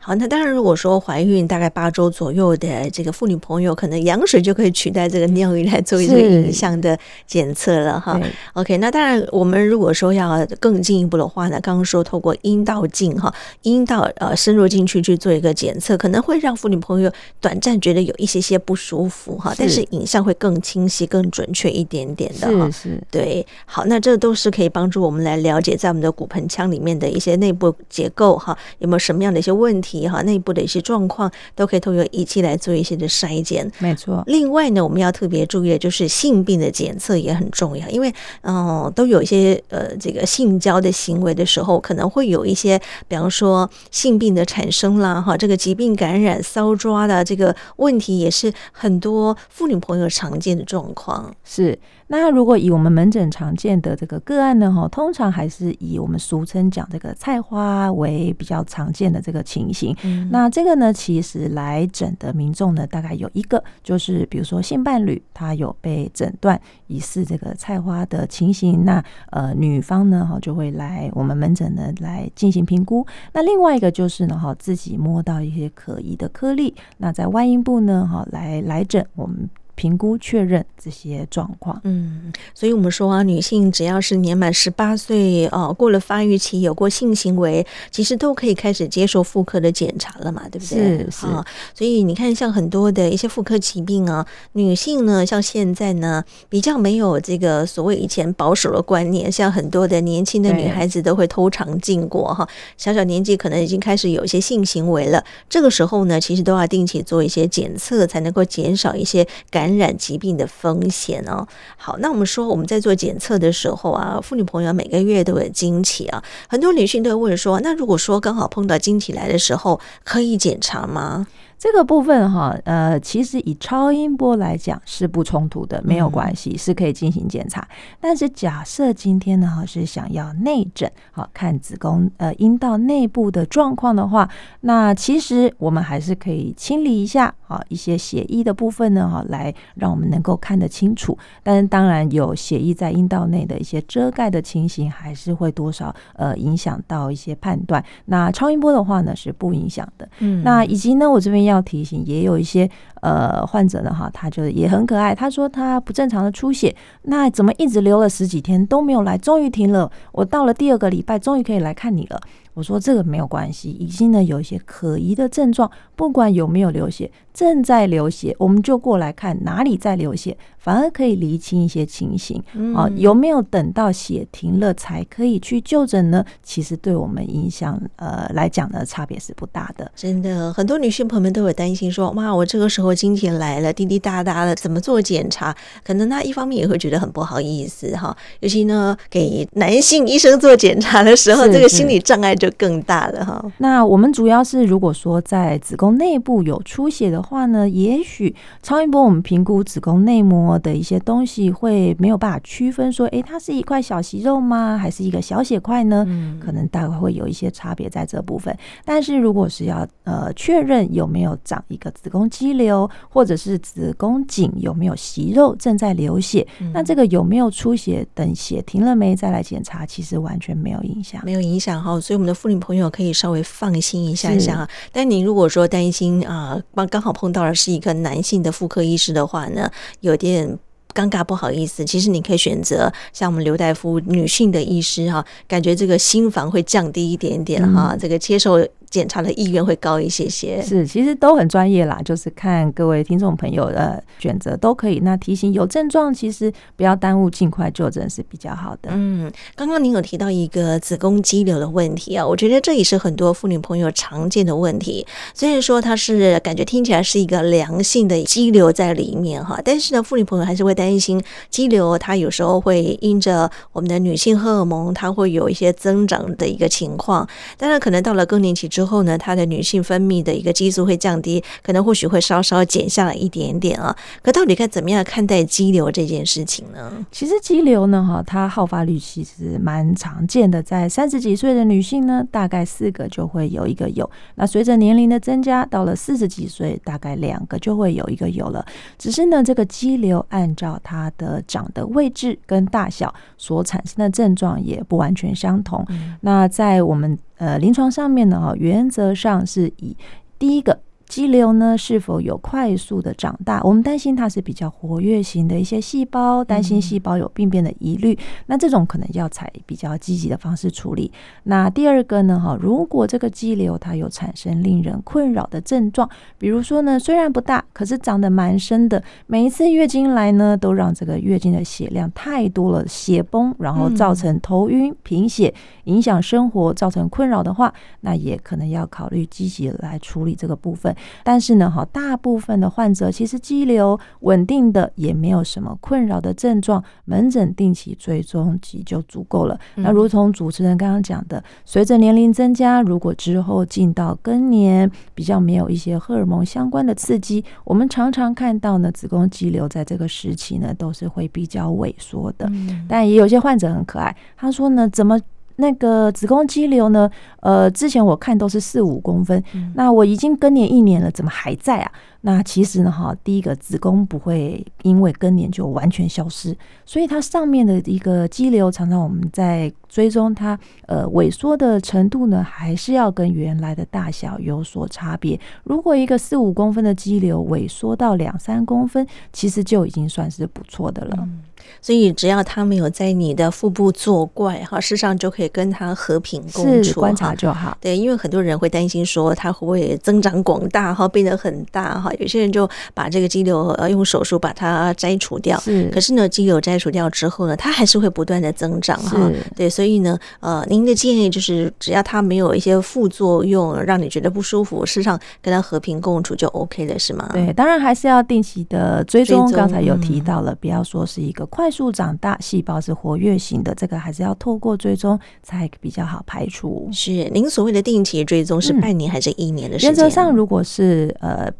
[0.00, 0.16] 好。
[0.16, 8.20] 那当然，如果说怀孕大概八周左右的这个妇女朋友，可能羊水就可以取代这个尿液来做一个影像的检测了哈。
[8.54, 17.08] OK，那当然，我们如果说要更进一步的话呢，刚刚说透过阴道镜哈，阴道呃深入进去去做一个检测，可能会让妇女朋友
[17.40, 22.68] 短暂觉得有一些些不舒服哈，但是影像会更清晰、更准确一点点的哈。
[22.72, 23.46] 是是，对。
[23.66, 26.07] 好，那这都是可以帮助我们来了解在我们的。
[26.10, 30.22] 骨盆腔里面的一些内部结构哈，有没有什么样的一些问题哈？
[30.22, 33.70] 内部的一些状况都可以通过仪器来做一些的筛检。
[33.78, 34.22] 没错。
[34.26, 51.34] 另外呢，我们要特别注意的就是性病的检测也很重要，因为嗯、呃，都有一些呃这个性交的行为的时候，可能会有一些，比方说性病的产生啦哈，这个疾病感染、搔抓的这个问题，也是很多妇女朋友常见的状况。
[51.44, 51.78] 是。
[52.10, 59.94] 那如果以我们门诊常见的这个个案呢，哈，通常还是以我们俗称讲这个菜花为比较常见的这个情形。
[60.04, 73.06] 嗯、那这个呢，其实来诊的民众呢，大概有一个，就是比如说性伴侣他有被诊断疑似这个菜花的情形，那呃女方呢，哈就会来我们门诊呢来进行评估。
[73.34, 79.46] 那另外一个就是呢，哈自己摸到一些可疑的颗粒，那在外阴部呢，哈来来诊我们。
[79.78, 90.98] 评估确认这些状况，嗯，所以我们说啊，女性只要是年满十八岁哦，过了发育期，有过性行为，其实都可以开始接受妇科的检查了嘛，对不对？
[90.98, 91.44] 是是、哦。
[91.72, 109.67] 所以你看，像很多的一些妇科疾病啊，女性呢，像现在呢，比较没有这个所谓以前保守的观念，像很多的年轻的女孩子都会偷尝禁果哈，小小年纪可能已经开始有一些性行为了，这个时候呢，其实都要定期做一些检测，才能够减少一些感染。
[109.68, 111.46] 感染疾病的风险哦。
[111.76, 121.26] 好，那我们说我们在做检测的时候啊，妇女朋友每个月都有经期啊，很多女性都会问说，那如果说刚好碰到经期来的时候，可以检查吗？
[121.58, 127.66] 这个部分哈，呃，其实以超音波来讲是不冲突的，没有关系，是可以进行检查。
[128.00, 141.18] 但是假设今天呢，哈是想要内诊，好看子宫呃阴道内部的状况的话，那其实我们还是可以清理一下啊一些血液的部分呢，哈，来让我们能够看得清楚。
[141.42, 147.84] 但是当然有血液在阴道内的一些遮盖的情形，还是会多少呃影响到一些判断。
[148.04, 150.08] 那超音波的话呢是不影响的。
[150.20, 151.47] 嗯，那以及呢，我这边。
[151.48, 152.68] 要提醒，也有一些
[153.00, 162.20] 呃患者呢哈，他就也很可爱，他说他不正常的出血，那怎么一直流了十几天都没有来，终于停了，我到了第二个礼拜，终于可以来看你了。
[162.54, 172.42] 我说这个没有关系，已经呢有一些可疑的症状，不管有没有流血，正在流血，我们就过来看哪里在流血，反而可以厘清一些情形。
[172.74, 176.24] 啊，有没有等到血停了才可以去就诊呢？
[176.42, 179.88] 其实对我们影响呃来讲呢，差别是不大的。
[179.94, 185.54] 真的，很多女性朋友们都有担心说，哇，我这个时候经期来了，滴滴答答的，怎么做检查？
[185.84, 193.44] 可能她一方面也会觉得很不好意思哈，尤其呢给男性医生做检查的时候， 这个心理障碍就更大了哈。
[193.58, 204.76] 那我们主要是如果说在子宫内部有出血的话呢，也许超音波我们评估子宫内膜的一些东西会没有办法区分说，诶，它是一块小息肉吗？
[204.76, 206.06] 还是一个小血块呢？
[206.40, 208.56] 可能大概会有一些差别在这部分。
[208.84, 222.00] 但是如果是要呃确认有没有长一个子宫肌瘤，或者是子宫颈有没有息肉正在流血，那这个有没有出血，等血停了没再来检查，其实完全没有影响，没有影响哈。
[222.00, 224.68] 所以我们的妇女朋友可以稍微放心一下下。
[224.92, 229.68] 但您如果说担心啊，刚刚好碰到的是一个男性的妇科医师的话呢，
[230.02, 230.56] 有点
[230.94, 231.84] 尴尬，不好意思。
[231.84, 238.64] 其实你可以选择像我们刘大夫女性的医师哈，感觉这个心房会降低一点点哈，这个接受。
[238.90, 245.00] 检查的意愿会高一些些，是，其实都很专业啦，就是看各位听众朋友的选择都可以。
[245.00, 248.90] 那提醒有症状，其实不要耽误，尽快就诊是比较好的。
[248.92, 255.06] 嗯，刚刚您有提到一个子宫肌瘤的问题啊，我觉得这也是很多妇女朋友常见的问题。
[255.34, 267.28] 虽然说它是感觉听起来是一个良性的肌瘤在里面哈，但是呢，妇女朋友还是会担心肌瘤它有时候会因着我们的女性荷尔蒙，它会有一些增长的一个情况。
[267.56, 273.96] 当然，可能到了更年期之后呢，她的女性分泌的一个激素会降低，可能或许会稍稍减下来一点点啊。
[274.22, 277.04] 可到底该怎么样看待肌瘤这件事情呢？
[277.10, 284.08] 其实肌瘤呢，哈，它好发率其实蛮常见的，在三十几岁的女性呢，大概四个就会有一个有。
[284.36, 288.64] 那随着年龄的增加，到了四十几岁，大概两个就会有一个有了。
[288.96, 295.84] 只是呢，这个肌瘤按照它的长的位置跟大小所产生的症状也不完全相同。
[295.88, 299.96] 嗯、那在我们呃，临床上面呢，哈，原则上是以
[300.38, 300.80] 第一个。
[301.08, 303.62] 肌瘤呢，是否有快速的长大？
[303.64, 308.12] 我们担心它是比较活跃型的一些细胞，担心细胞有病变的疑虑。
[308.12, 311.10] 嗯、那这种可能要采比较积极的方式处理。
[311.44, 325.52] 那第二个呢，哈，如果这个肌瘤它有产生令人困扰的症状，比如说呢，虽然不大，可是长得蛮深的，每一次月经来呢，都让这个月经的血量太多了，血崩，然后造成头晕、贫血，
[325.84, 330.94] 影响生活，造成困扰的话，那也可能要考虑积极来处理这个部分。
[331.22, 339.58] 但是呢，哈，大部分的患者其实肌瘤稳定的，也没有什么困扰的症状，门诊定期追踪其实就足够了。
[339.76, 352.50] 那如同主持人刚刚讲的，随着年龄增加，如果之后进到更年，比较没有一些荷尔蒙相关的刺激，我们常常看到呢，子宫肌瘤在这个时期呢，都是会比较萎缩的。
[352.88, 355.18] 但也有些患者很可爱，他说呢，怎么？
[355.60, 357.10] 那个子宫肌瘤呢？
[357.40, 361.92] 呃，之前我看都是四五公分，嗯、那我已经更年一年了，怎么还在啊？
[362.22, 375.38] 那其实呢，哈，第一个子宫不会因为更年就完全消失，所以它上面的一个肌瘤，常常我们在追踪它，呃，萎缩的程度呢，还是要跟原来的大小有所差别。
[375.62, 381.16] 如果一个四五公分的肌瘤萎缩到两三公分，其实就已经算是不错的了。
[381.20, 381.42] 嗯
[381.82, 387.76] 所以只要它没有在你的腹部作怪哈，事实上就可以跟它和平共处，观察就好。
[387.80, 392.07] 对，因为很多人会担心说它会不会增长广大哈，变得很大哈。
[392.14, 395.88] 有些人就把这个肌瘤呃用手术把它摘除掉，是。
[395.92, 399.30] 可是呢，肌瘤摘除掉之后呢，它还是会不断的增长哈。
[399.56, 407.28] 对，所以呢，呃，您的建议就是只要它没有一些副作用让你觉得不舒服，事实上跟它和平共处就 OK 了，是吗？
[407.32, 409.50] 对，当然还是要定期的追踪。
[409.52, 411.44] 刚才有提到了，不要说是一个。
[411.46, 416.88] 快速长大，细胞是活跃型的，这个还是要透过追踪才比较好排除。
[416.92, 419.90] 是您所谓的定期追踪是半年还是一年的时间？
[419.90, 421.50] 原则上，如果是呃。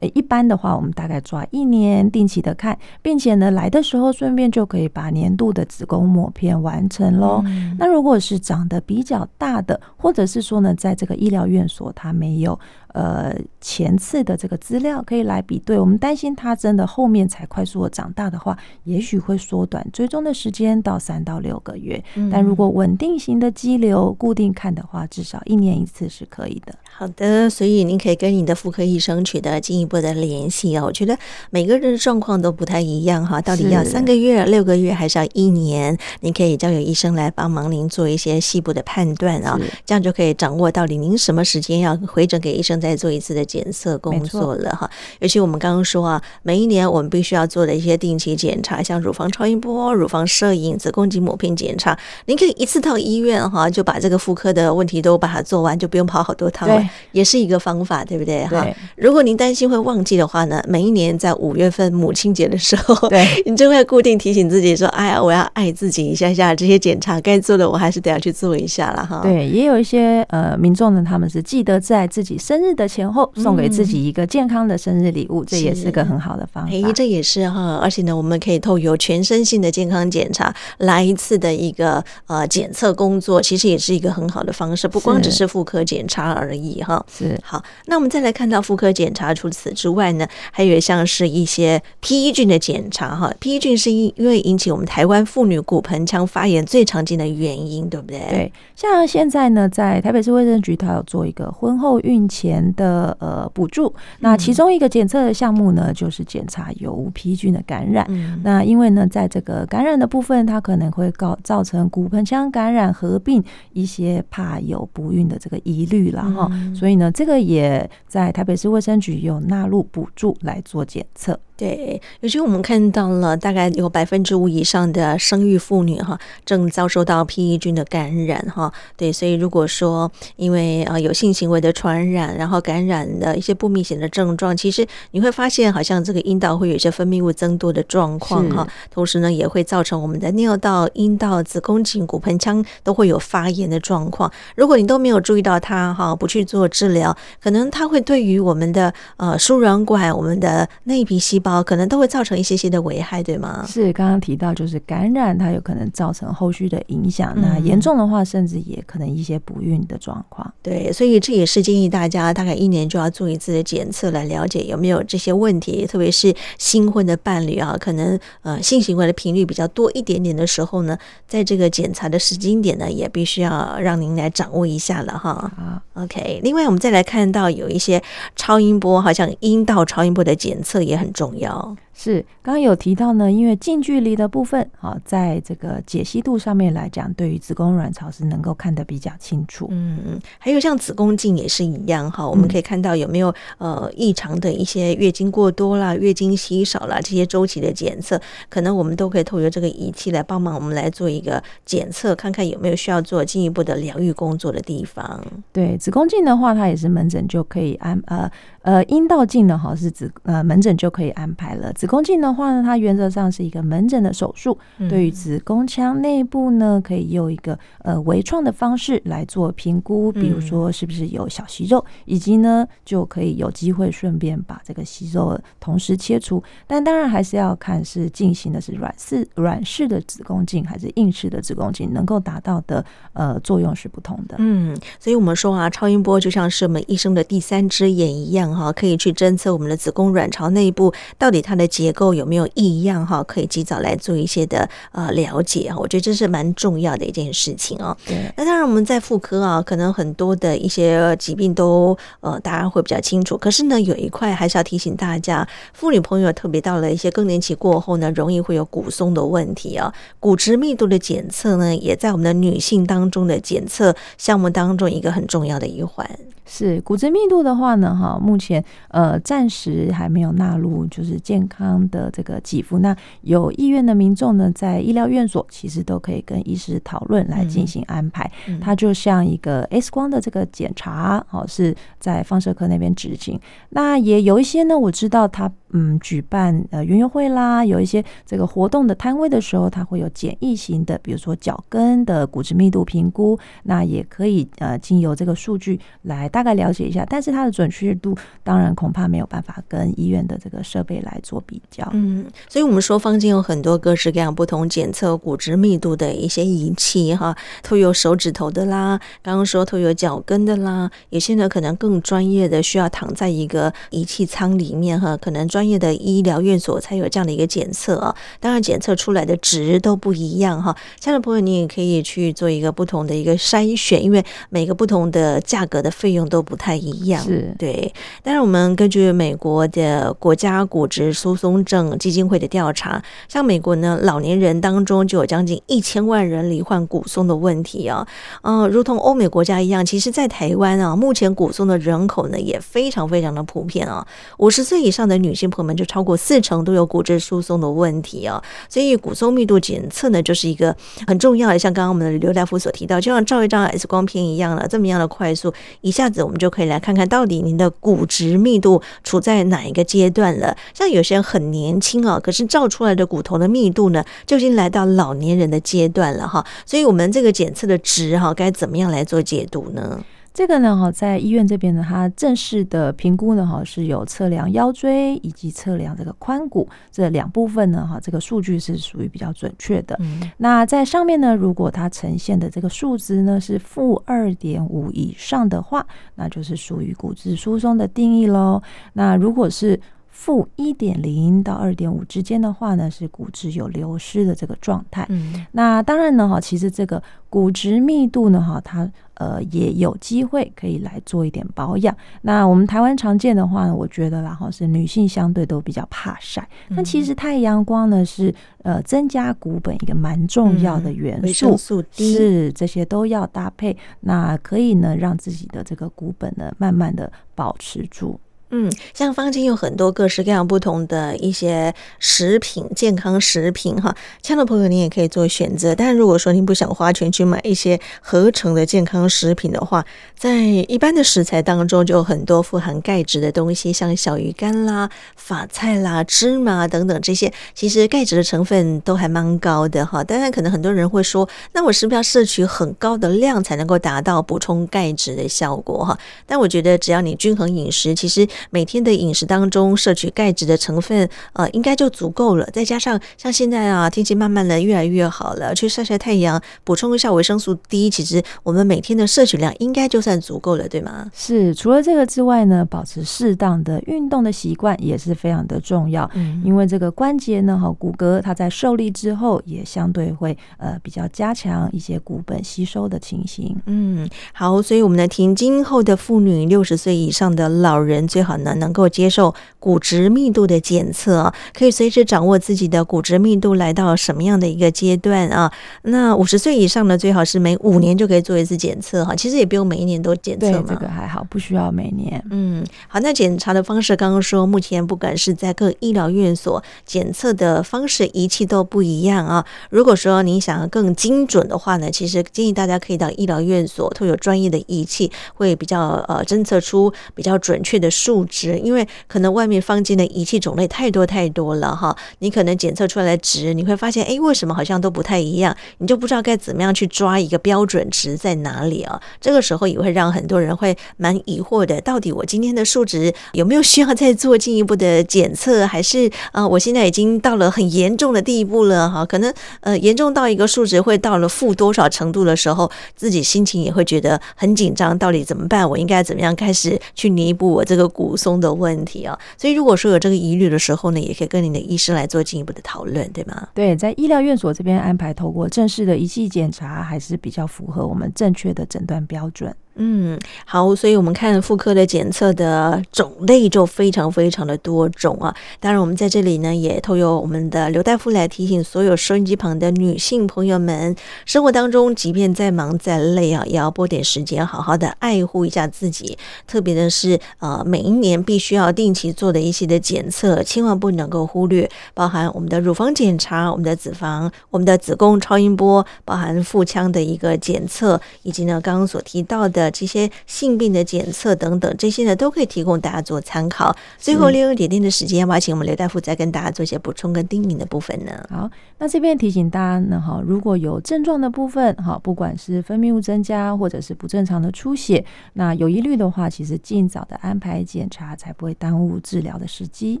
[0.00, 7.42] 一般的话，我们大概抓一年定期的看，并且呢，来的时候顺便就可以把年度的子宫抹片完成喽。
[7.46, 12.58] 嗯、那如果是长得比较大的，或者是说呢，在这个医疗院所它没有
[12.98, 15.78] 呃前次的这个资料可以来比对。
[15.78, 22.02] 我们担心他真的后面才快速的长大的话，也许会缩短追踪的时间到三到六个月。
[22.32, 26.74] 但如果稳定型的肌瘤固定看的话，至少一年一次是可以的。
[26.90, 30.82] 好的，所以您可以跟你的妇科医生取得进一步的联系啊。
[30.84, 31.16] 我觉得
[31.50, 35.96] 每个人的状况都不太一样哈，到底要三个月、六个月，还是要一年？
[36.20, 39.56] 您可以交由医生来帮忙您做一些细部的判断啊，
[39.86, 44.90] 这样就可以掌握到底您什么时间要回诊给医生再做一次的检测工作了哈。
[45.20, 56.82] 尤其我们刚刚说啊，每一年我们必须要做的一些定期检查，像乳房超音波、乳房摄影、子宫颈抹片检查，您可以一次到医院哈，就把这个妇科的问题都把它做完，就不用跑好多趟了。
[57.12, 58.44] 也是一个方法，对不对？
[58.46, 76.70] 哈，如果您担心会忘记的话呢，每一年在五月份母亲节的时候，对， 你就会固定提醒自己说：“哎呀，我要爱自己一下下，这些检查该做的我还是得要去做一下了。”哈，对，也有一些呃民众呢，他们是记得在自己生日的前后送给自己一个健康的生日礼物，嗯、这也是个很好的方法。
[76.70, 86.82] 哎，这也是哈，而且呢，我们可以透过全身性的健康检查来一次的一个呃检测工作，其实也是一个很好的方式，不光只是妇科检查而已。
[86.82, 93.32] 哈，是好，那我们再来看到妇科检查，除此之外呢，还有像是一些 P E 菌的检查哈。
[93.40, 98.18] ，P E 菌是因因为引起我们台湾妇女骨盆腔发炎最常见的原因，对不对？
[98.30, 108.06] 对，像现在呢，在台北市卫生局，它有做一个婚后孕前的呃补助，那其中一个检测的项目呢，就是检查有无披衣菌的感染。
[108.08, 113.42] 嗯、那因为呢，在这个感染的部分，它可能会告造成骨盆腔感染合并
[113.72, 116.48] 一些怕有不孕的这个疑虑了哈。
[116.50, 121.38] 嗯所以呢，这个也在台北市卫生局有纳入补助来做检测。
[121.58, 126.16] 对，尤其我们看到了，大概有百分之五以上的生育妇女哈，
[126.46, 128.72] 正遭受到 PE 菌的感染哈。
[128.96, 138.64] 对，所以如果说因为呃有性行为的传染，然后感染的一些不明显的症状，其实你会发现好像这个阴道会有一些分泌物增多的状况哈。
[138.88, 144.30] 同时呢，也会造成我们的尿道、阴道、子宫颈、骨盆腔都会有发炎的状况。
[144.54, 151.47] 如果你都没有注意到它哈，不去做治疗，可能它会对于我们的呃输卵管、我们的内皮细胞。
[151.48, 153.64] 哦，可能都会造成一些些的危害，对吗？
[153.66, 157.32] 是，刚刚提到就是感染，它有可能造成后续的影响。
[157.36, 160.52] 嗯、那严重的话，甚至也可能一些不孕的状况。
[160.62, 165.86] 对，所以这也是建议大家大概一年就要做一次的检测，来了解有没有这些问题。
[165.86, 175.50] 特别是新婚的伴侣啊，可能呃性行为的频率比较多一点点的时候呢，在这个检查的时间点呢，也必须要让您来掌握一下了哈。
[175.56, 176.40] 好，OK。
[176.42, 178.02] 另外，我们再来看到有一些
[178.36, 181.37] 超音波，好像阴道超音波的检测也很重要。
[181.38, 189.66] 要是刚刚有提到呢，因为近距离的部分，好，在这个解析度上面来讲，对于子宫卵巢是能够看得比较清楚。
[189.72, 205.20] 嗯嗯，还有像子宫镜也是一样哈，我们可以看到有没有呃异常的一些月经过多啦、月经稀少啦这些周期的检测，可能我们都可以透过这个仪器来帮忙我们来做一个检测，看看有没有需要做进一步的疗愈工作的地方。
[205.52, 208.30] 对，子宫镜的话，它也是门诊就可以安呃。
[208.62, 211.72] 呃，阴道镜呢，哈是子呃门诊就可以安排了。
[211.72, 226.42] 子宫镜的话呢，它原则上是一个门诊的手术，嗯、对于子宫腔内部呢，可以用一个呃微创的方式来做评估，比如说是不是有小息肉，嗯、以及呢就可以有机会顺便把这个息肉同时切除。
[226.66, 234.36] 但当然还是要看是进行的是软式软式的子宫镜还是硬式的子宫镜，能够达到的呃作用是不同的。
[234.38, 238.54] 嗯，所以我们说啊，超音波就像是我们医生的第三只眼一样。
[238.54, 247.96] 哈，可以去侦测我们的子宫卵巢内部到底它的结构有没有异样哈，可以及早来做一些的呃了解哈，我觉得这是蛮重要的一件事情哦。
[248.04, 266.04] 对，那当然我们在妇科啊，可能很多的一些疾病都呃大家会比较清楚，可是呢有一块还是要提醒大家，妇女朋友特别到了一些更年期过后呢，容易会有骨松的问题啊，骨质密度的检测呢，也在我们的女性当中的检测项目当中一个很重要的一环。
[266.50, 272.78] 是骨质密度的话呢，哈，目前呃暂时还没有纳入就是健康的这个给付。
[272.78, 278.30] 那有意愿的民众呢，在医疗院所其实都可以跟医师讨论来进行安排。
[278.46, 283.40] 嗯、它就像一个 X 光的这个检查，哦，是在放射科那边执行。
[283.70, 301.88] 那也有一些呢，我知道它嗯举办呃园游会啦，有一些这个活动的摊位的时候，它会有简易型的，比如说脚跟的骨质密度评估，那也可以呃经由这个数据来大概了解一下，但是它的准确度当然恐怕没有办法跟医院的这个设备来做比较。
[301.92, 307.36] 嗯，所以我们说坊间有很多各式各样不同检测骨质密度的一些仪器哈，
[307.68, 318.14] 都有手指头的啦，刚刚说都有脚跟的啦，有些呢可能更专业的需要躺在一个仪器舱里面哈，可能专业的医疗院所才有这样的一个检测啊。
[318.40, 320.76] 当然检测出来的值都不一样哈。
[321.00, 327.22] 亲爱的朋友，你也可以去做一个不同的一个筛选，因为每个不同的价格的费用都不太一样。
[327.22, 327.92] 是对。
[328.22, 338.06] 但是，我们根据美国的国家骨质疏松症基金会的调查，像美国呢，老年人当中就有将近一千万人罹患骨松的问题啊。
[338.42, 344.06] 嗯、呃，如同欧美国家一样，其实，在台湾啊，目前骨松的人口呢也非常非常的普遍啊。
[344.38, 348.42] 五十岁以上的女性朋友们就超过四成都有骨质疏松的问题啊。
[348.68, 350.74] 所以骨松密度检测呢，就是一个
[351.06, 360.56] 很重要的，像刚刚我们的刘大夫所提到，就像照一张 X 光片一样了，这么样的快速，一下子我们就可以来看看到底您的骨质密度处在哪一个阶段了。
[360.74, 366.44] 像有些人很年轻啊，可是照出来的骨头的密度呢，就已经来到老年人的阶段了哈。
[366.66, 370.00] 所以我们这个检测的值哈，该怎么样来做解读呢？
[370.38, 379.96] 这个呢，哈，在医院这边呢，它正式的评估呢，哈，是有测量腰椎以及测量这个髋骨这两部分呢，哈，这个数据是属于比较准确的。
[379.98, 380.30] 嗯。
[380.36, 385.84] 那在上面呢，如果它呈现的这个数值呢是负二点五以上的话，
[386.14, 388.62] 那就是属于骨质疏松的定义喽。
[388.92, 389.80] 那如果是
[390.18, 395.06] 负一点零到二点五之间的话呢，是骨质有流失的这个状态。
[395.10, 397.00] 嗯，那当然呢，哈，其实这个
[397.30, 401.96] 骨质密度呢，哈，它呃也有机会可以来做一点保养。
[402.22, 406.46] 那我们台湾常见的话呢，我觉得啦，哈，是女性相对都比较怕晒。
[406.70, 411.56] 那其实太阳光呢，是呃增加骨本一个蛮重要的元素
[411.92, 413.76] 是这些都要搭配。
[414.00, 418.18] 那可以呢，让自己的这个骨本呢，慢慢的保持住。
[418.50, 425.74] 嗯，像坊间有很多各式各样不同的一些食品，健康食品哈，亲爱的朋友，你也可以做选择。
[425.74, 429.84] 但如果说您不想花钱去买一些合成的健康食品的话，
[430.16, 440.02] 在一般的食材当中就有很多富含钙质的东西，像小鱼干啦、法菜啦、芝麻等等这些，其实钙质的成分都还蛮高的哈。
[440.02, 445.98] 当然，可能很多人会说，那我是不是要摄取很高的量才能够达到补充钙质的效果哈？
[446.26, 452.46] 但我觉得只要你均衡饮食，其实每天的饮食当中摄取钙质的成分，呃，应该就足够了。
[452.52, 461.10] 再加上像现在啊，天气慢慢的越来越好了，去晒晒太阳，补充一下维生素 D，其实我们每天的摄取量应该就算足够了，对吗？
[461.14, 461.54] 是。
[461.54, 466.08] 除了这个之外呢，保持适当的运动的习惯也是非常的重要。
[466.14, 473.56] 嗯，因为这个关节呢，哈骨骼它在受力之后，也相对会呃比较加强一些骨本吸收的情形。
[473.66, 478.34] 嗯，好，所以我们的停经后的妇女，六十岁以上的老人最好。
[478.34, 485.50] 好呢，能够接受骨质密度的检测，可以随时掌握自己的骨质密度来到什么样的一个阶段啊？
[485.84, 489.14] 那五十岁以上呢，最好是每五年就可以做一次检测哈。
[489.14, 492.22] 其实也不用每一年都检测嘛，这个还好，不需要每年。
[492.30, 499.42] 嗯，好，那检查的方式，刚刚说目前不管是在各医疗院所检测的方式、仪器都不一样啊。
[499.70, 508.17] 如果说你想要更精准的话呢，其实建议大家可以到医疗院所，都有专业的仪器，会比较呃侦测出比较准确的数。
[508.24, 515.56] 值，因为可能外面坊间的仪器种类太多太多了哈，你可能检测出来的值，你会发现，哎，为什么好像都不太一样？
[515.78, 519.00] 你就不知道该怎么样去抓一个标准值在哪里啊？
[519.20, 529.04] 这个时候也会让很多人会蛮疑惑的，到底我今天的数值有没有需要再做进一步的检测，还是啊，我现在已经到了很严重的地步了哈？
[529.04, 535.68] 可能呃严重到一个数值会到了负多少程度的时候，自己心情也会觉得很紧张，到底怎么办？
[535.68, 539.18] 我应该怎么样开始去弥补我这个骨骨松的问题啊？
[539.36, 543.46] 所以如果说有这个疑虑的时候呢，也可以跟你的医生来做进一步的讨论，对吗？
[543.54, 549.54] 对，在医疗院所这边安排透过正式的仪器检查，还是比较符合我们正确的诊断标准。
[549.80, 555.32] 嗯，好，所以我们看妇科的检测的种类就非常非常的多种啊。
[555.60, 566.18] 当然，我们在这里呢，也透过我们的刘大夫来提醒所有收音机旁的女性朋友们，生活当中即便再忙再累啊，也要拨点时间好好的爱护一下自己。
[566.48, 579.67] 特别的是，呃，每一年必须要定期做的一些的检测，千万不能够忽略，包含我们的乳房检查、我们的子房、我们的子宫超音波，包含腹腔的一个检测，以及呢刚刚所提到的。
[579.68, 583.74] 的这些性病的检测等等，这些呢都可以提供大家做参考。
[583.98, 588.12] 最后利用一点点的时间，要不要请我们刘大夫再跟大家做一些补充跟叮咛的部分呢？
[588.30, 595.04] 好，那这边提醒大家呢，哈，如果有症状的部分，哈，不管是分泌物增加或者是不正常的出血，
[595.34, 600.00] 那有疑虑的话，其实尽早的安排检查，才不会耽误治疗的时机。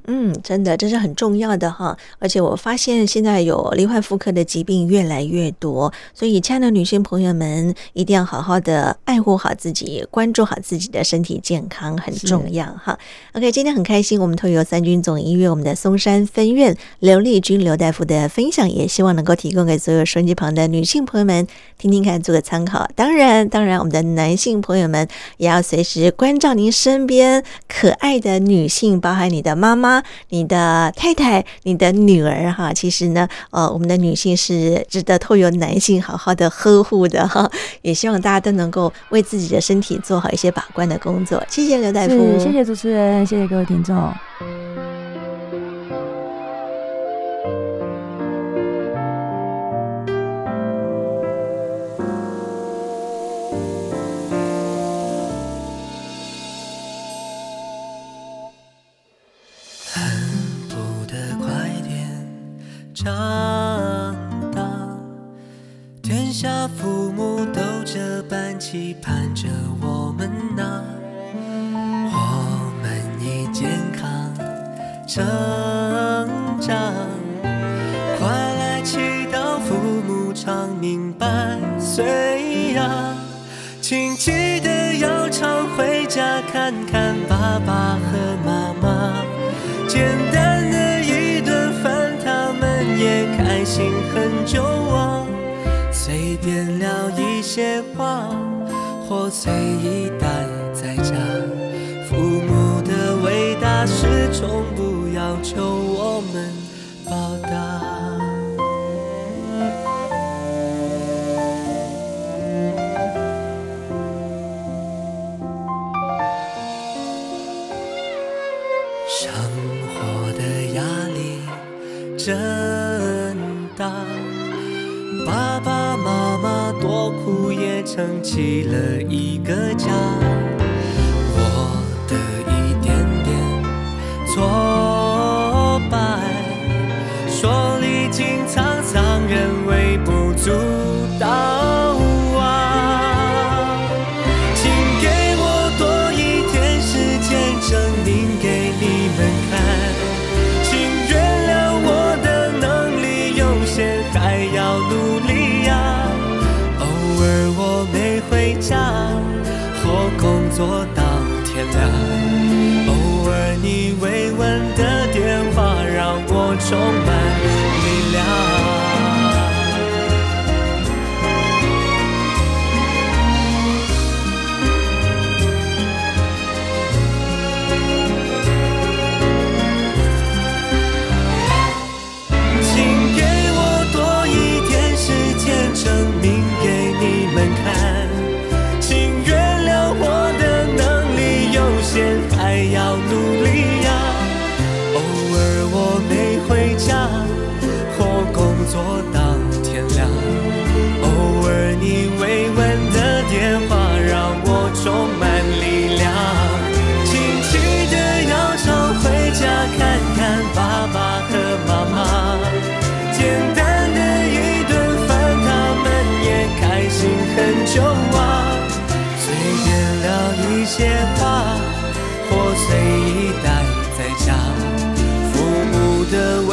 [0.06, 1.96] 嗯，真的，这是很重要的哈。
[2.18, 12.98] 而且我发现现在有罹患妇科的疾病越来越多，所以亲爱的女性朋友们一定要好好的爱护好自己，关注好自己的身体健康很重要哈。
[13.32, 21.46] OK，今天很开心，我们透过三军总医院我们的松山分院刘丽君刘大夫的分享，也希望能够提供给所有收音机旁的女性朋友们
[21.78, 22.88] 听听看，做个参考。
[22.96, 32.72] 当然，当然，我们的男性朋友们也要随时关照您身边可爱的女性，包含你的妈妈、你的太太、你的女儿哈。
[32.72, 37.48] 其实呢，呃，我们的女性是值得透由男性好好的呵护的哈。
[37.82, 41.40] 也希望大家都能够为自己自己的身体做好一些把关的工作。
[41.48, 44.12] 谢谢刘大夫，谢谢主持人，谢谢各位听众。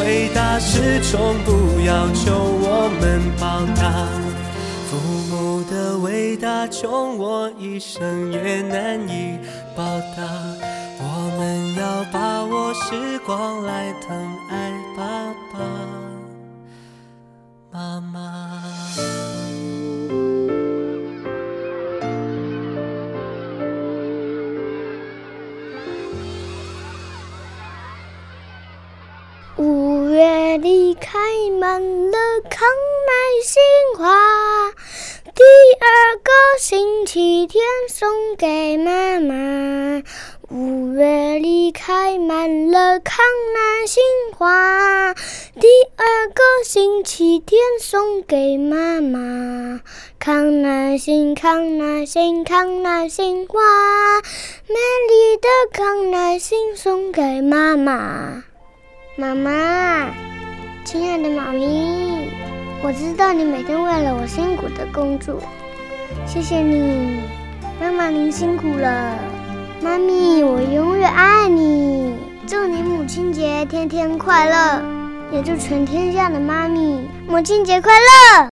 [0.06, 3.90] 伟大是从不要求我们报答，
[4.88, 4.96] 父
[5.28, 9.36] 母的伟大，穷我一生也难以
[9.74, 9.82] 报
[10.16, 10.22] 答。
[11.00, 14.16] 我们要把握时光来疼
[14.48, 15.02] 爱爸
[15.52, 15.58] 爸
[17.72, 18.85] 妈妈。
[30.16, 31.18] 月里开
[31.60, 32.16] 满了
[32.48, 32.66] 康
[33.06, 33.12] 乃
[33.44, 33.62] 馨
[33.98, 34.70] 花，
[35.34, 35.42] 第
[35.78, 40.02] 二个星期天送给妈妈。
[40.48, 44.02] 五月里开满了康乃馨
[44.34, 45.12] 花，
[45.60, 49.82] 第二个星期天送给妈妈。
[50.18, 53.60] 康乃馨，康乃馨，康乃馨花，
[54.66, 54.74] 美
[55.10, 58.45] 丽的康乃馨送给妈妈。
[59.18, 60.10] 妈妈，
[60.84, 62.30] 亲爱的妈咪，
[62.82, 65.40] 我知道你每天为了我辛苦的工作，
[66.26, 67.22] 谢谢你，
[67.80, 69.18] 妈妈您辛苦了。
[69.80, 72.14] 妈咪，我永远爱你。
[72.46, 74.82] 祝你母亲节天天快乐，
[75.32, 78.55] 也祝全天下的妈咪母亲节快乐。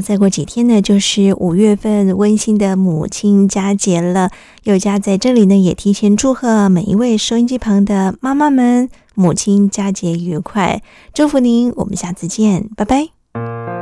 [0.00, 4.30] 再过几天呢，就是五月份温馨的母亲佳节了。
[4.64, 10.82] 佑佳在这里呢，也提前祝贺每一位收音机旁的妈妈们，母亲佳节愉快，
[11.12, 11.72] 祝福您。
[11.76, 13.81] 我们下次见，拜拜。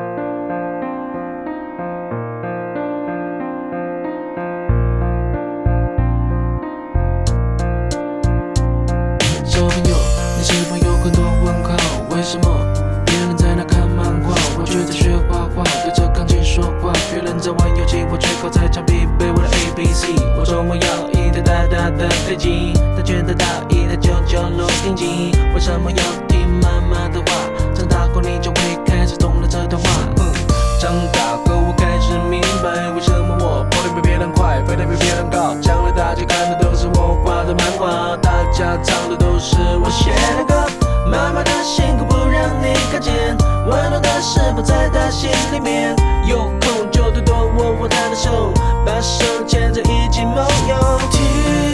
[17.41, 27.49] 在玩游戏，我却靠在墙壁背我的 A B C，我周末要一台大大的飞机，他觉得大一台九九六定机，为什么要听妈妈的话？
[27.74, 29.88] 长大后你就会开始懂了这段话。
[30.18, 30.32] 嗯，
[30.78, 35.57] 长大后我开始明白，为什么我跑得比别人快，飞得比别人高。
[35.62, 40.68] 将来大家看的都是我画的漫画，大家唱的都是我写的歌。
[41.09, 43.34] 妈妈的辛苦不让你看见，
[43.70, 45.94] 温暖的事放在她心里面。
[46.26, 48.52] 有空就多多握握他的手，
[48.84, 51.69] 把手牵着一起梦游。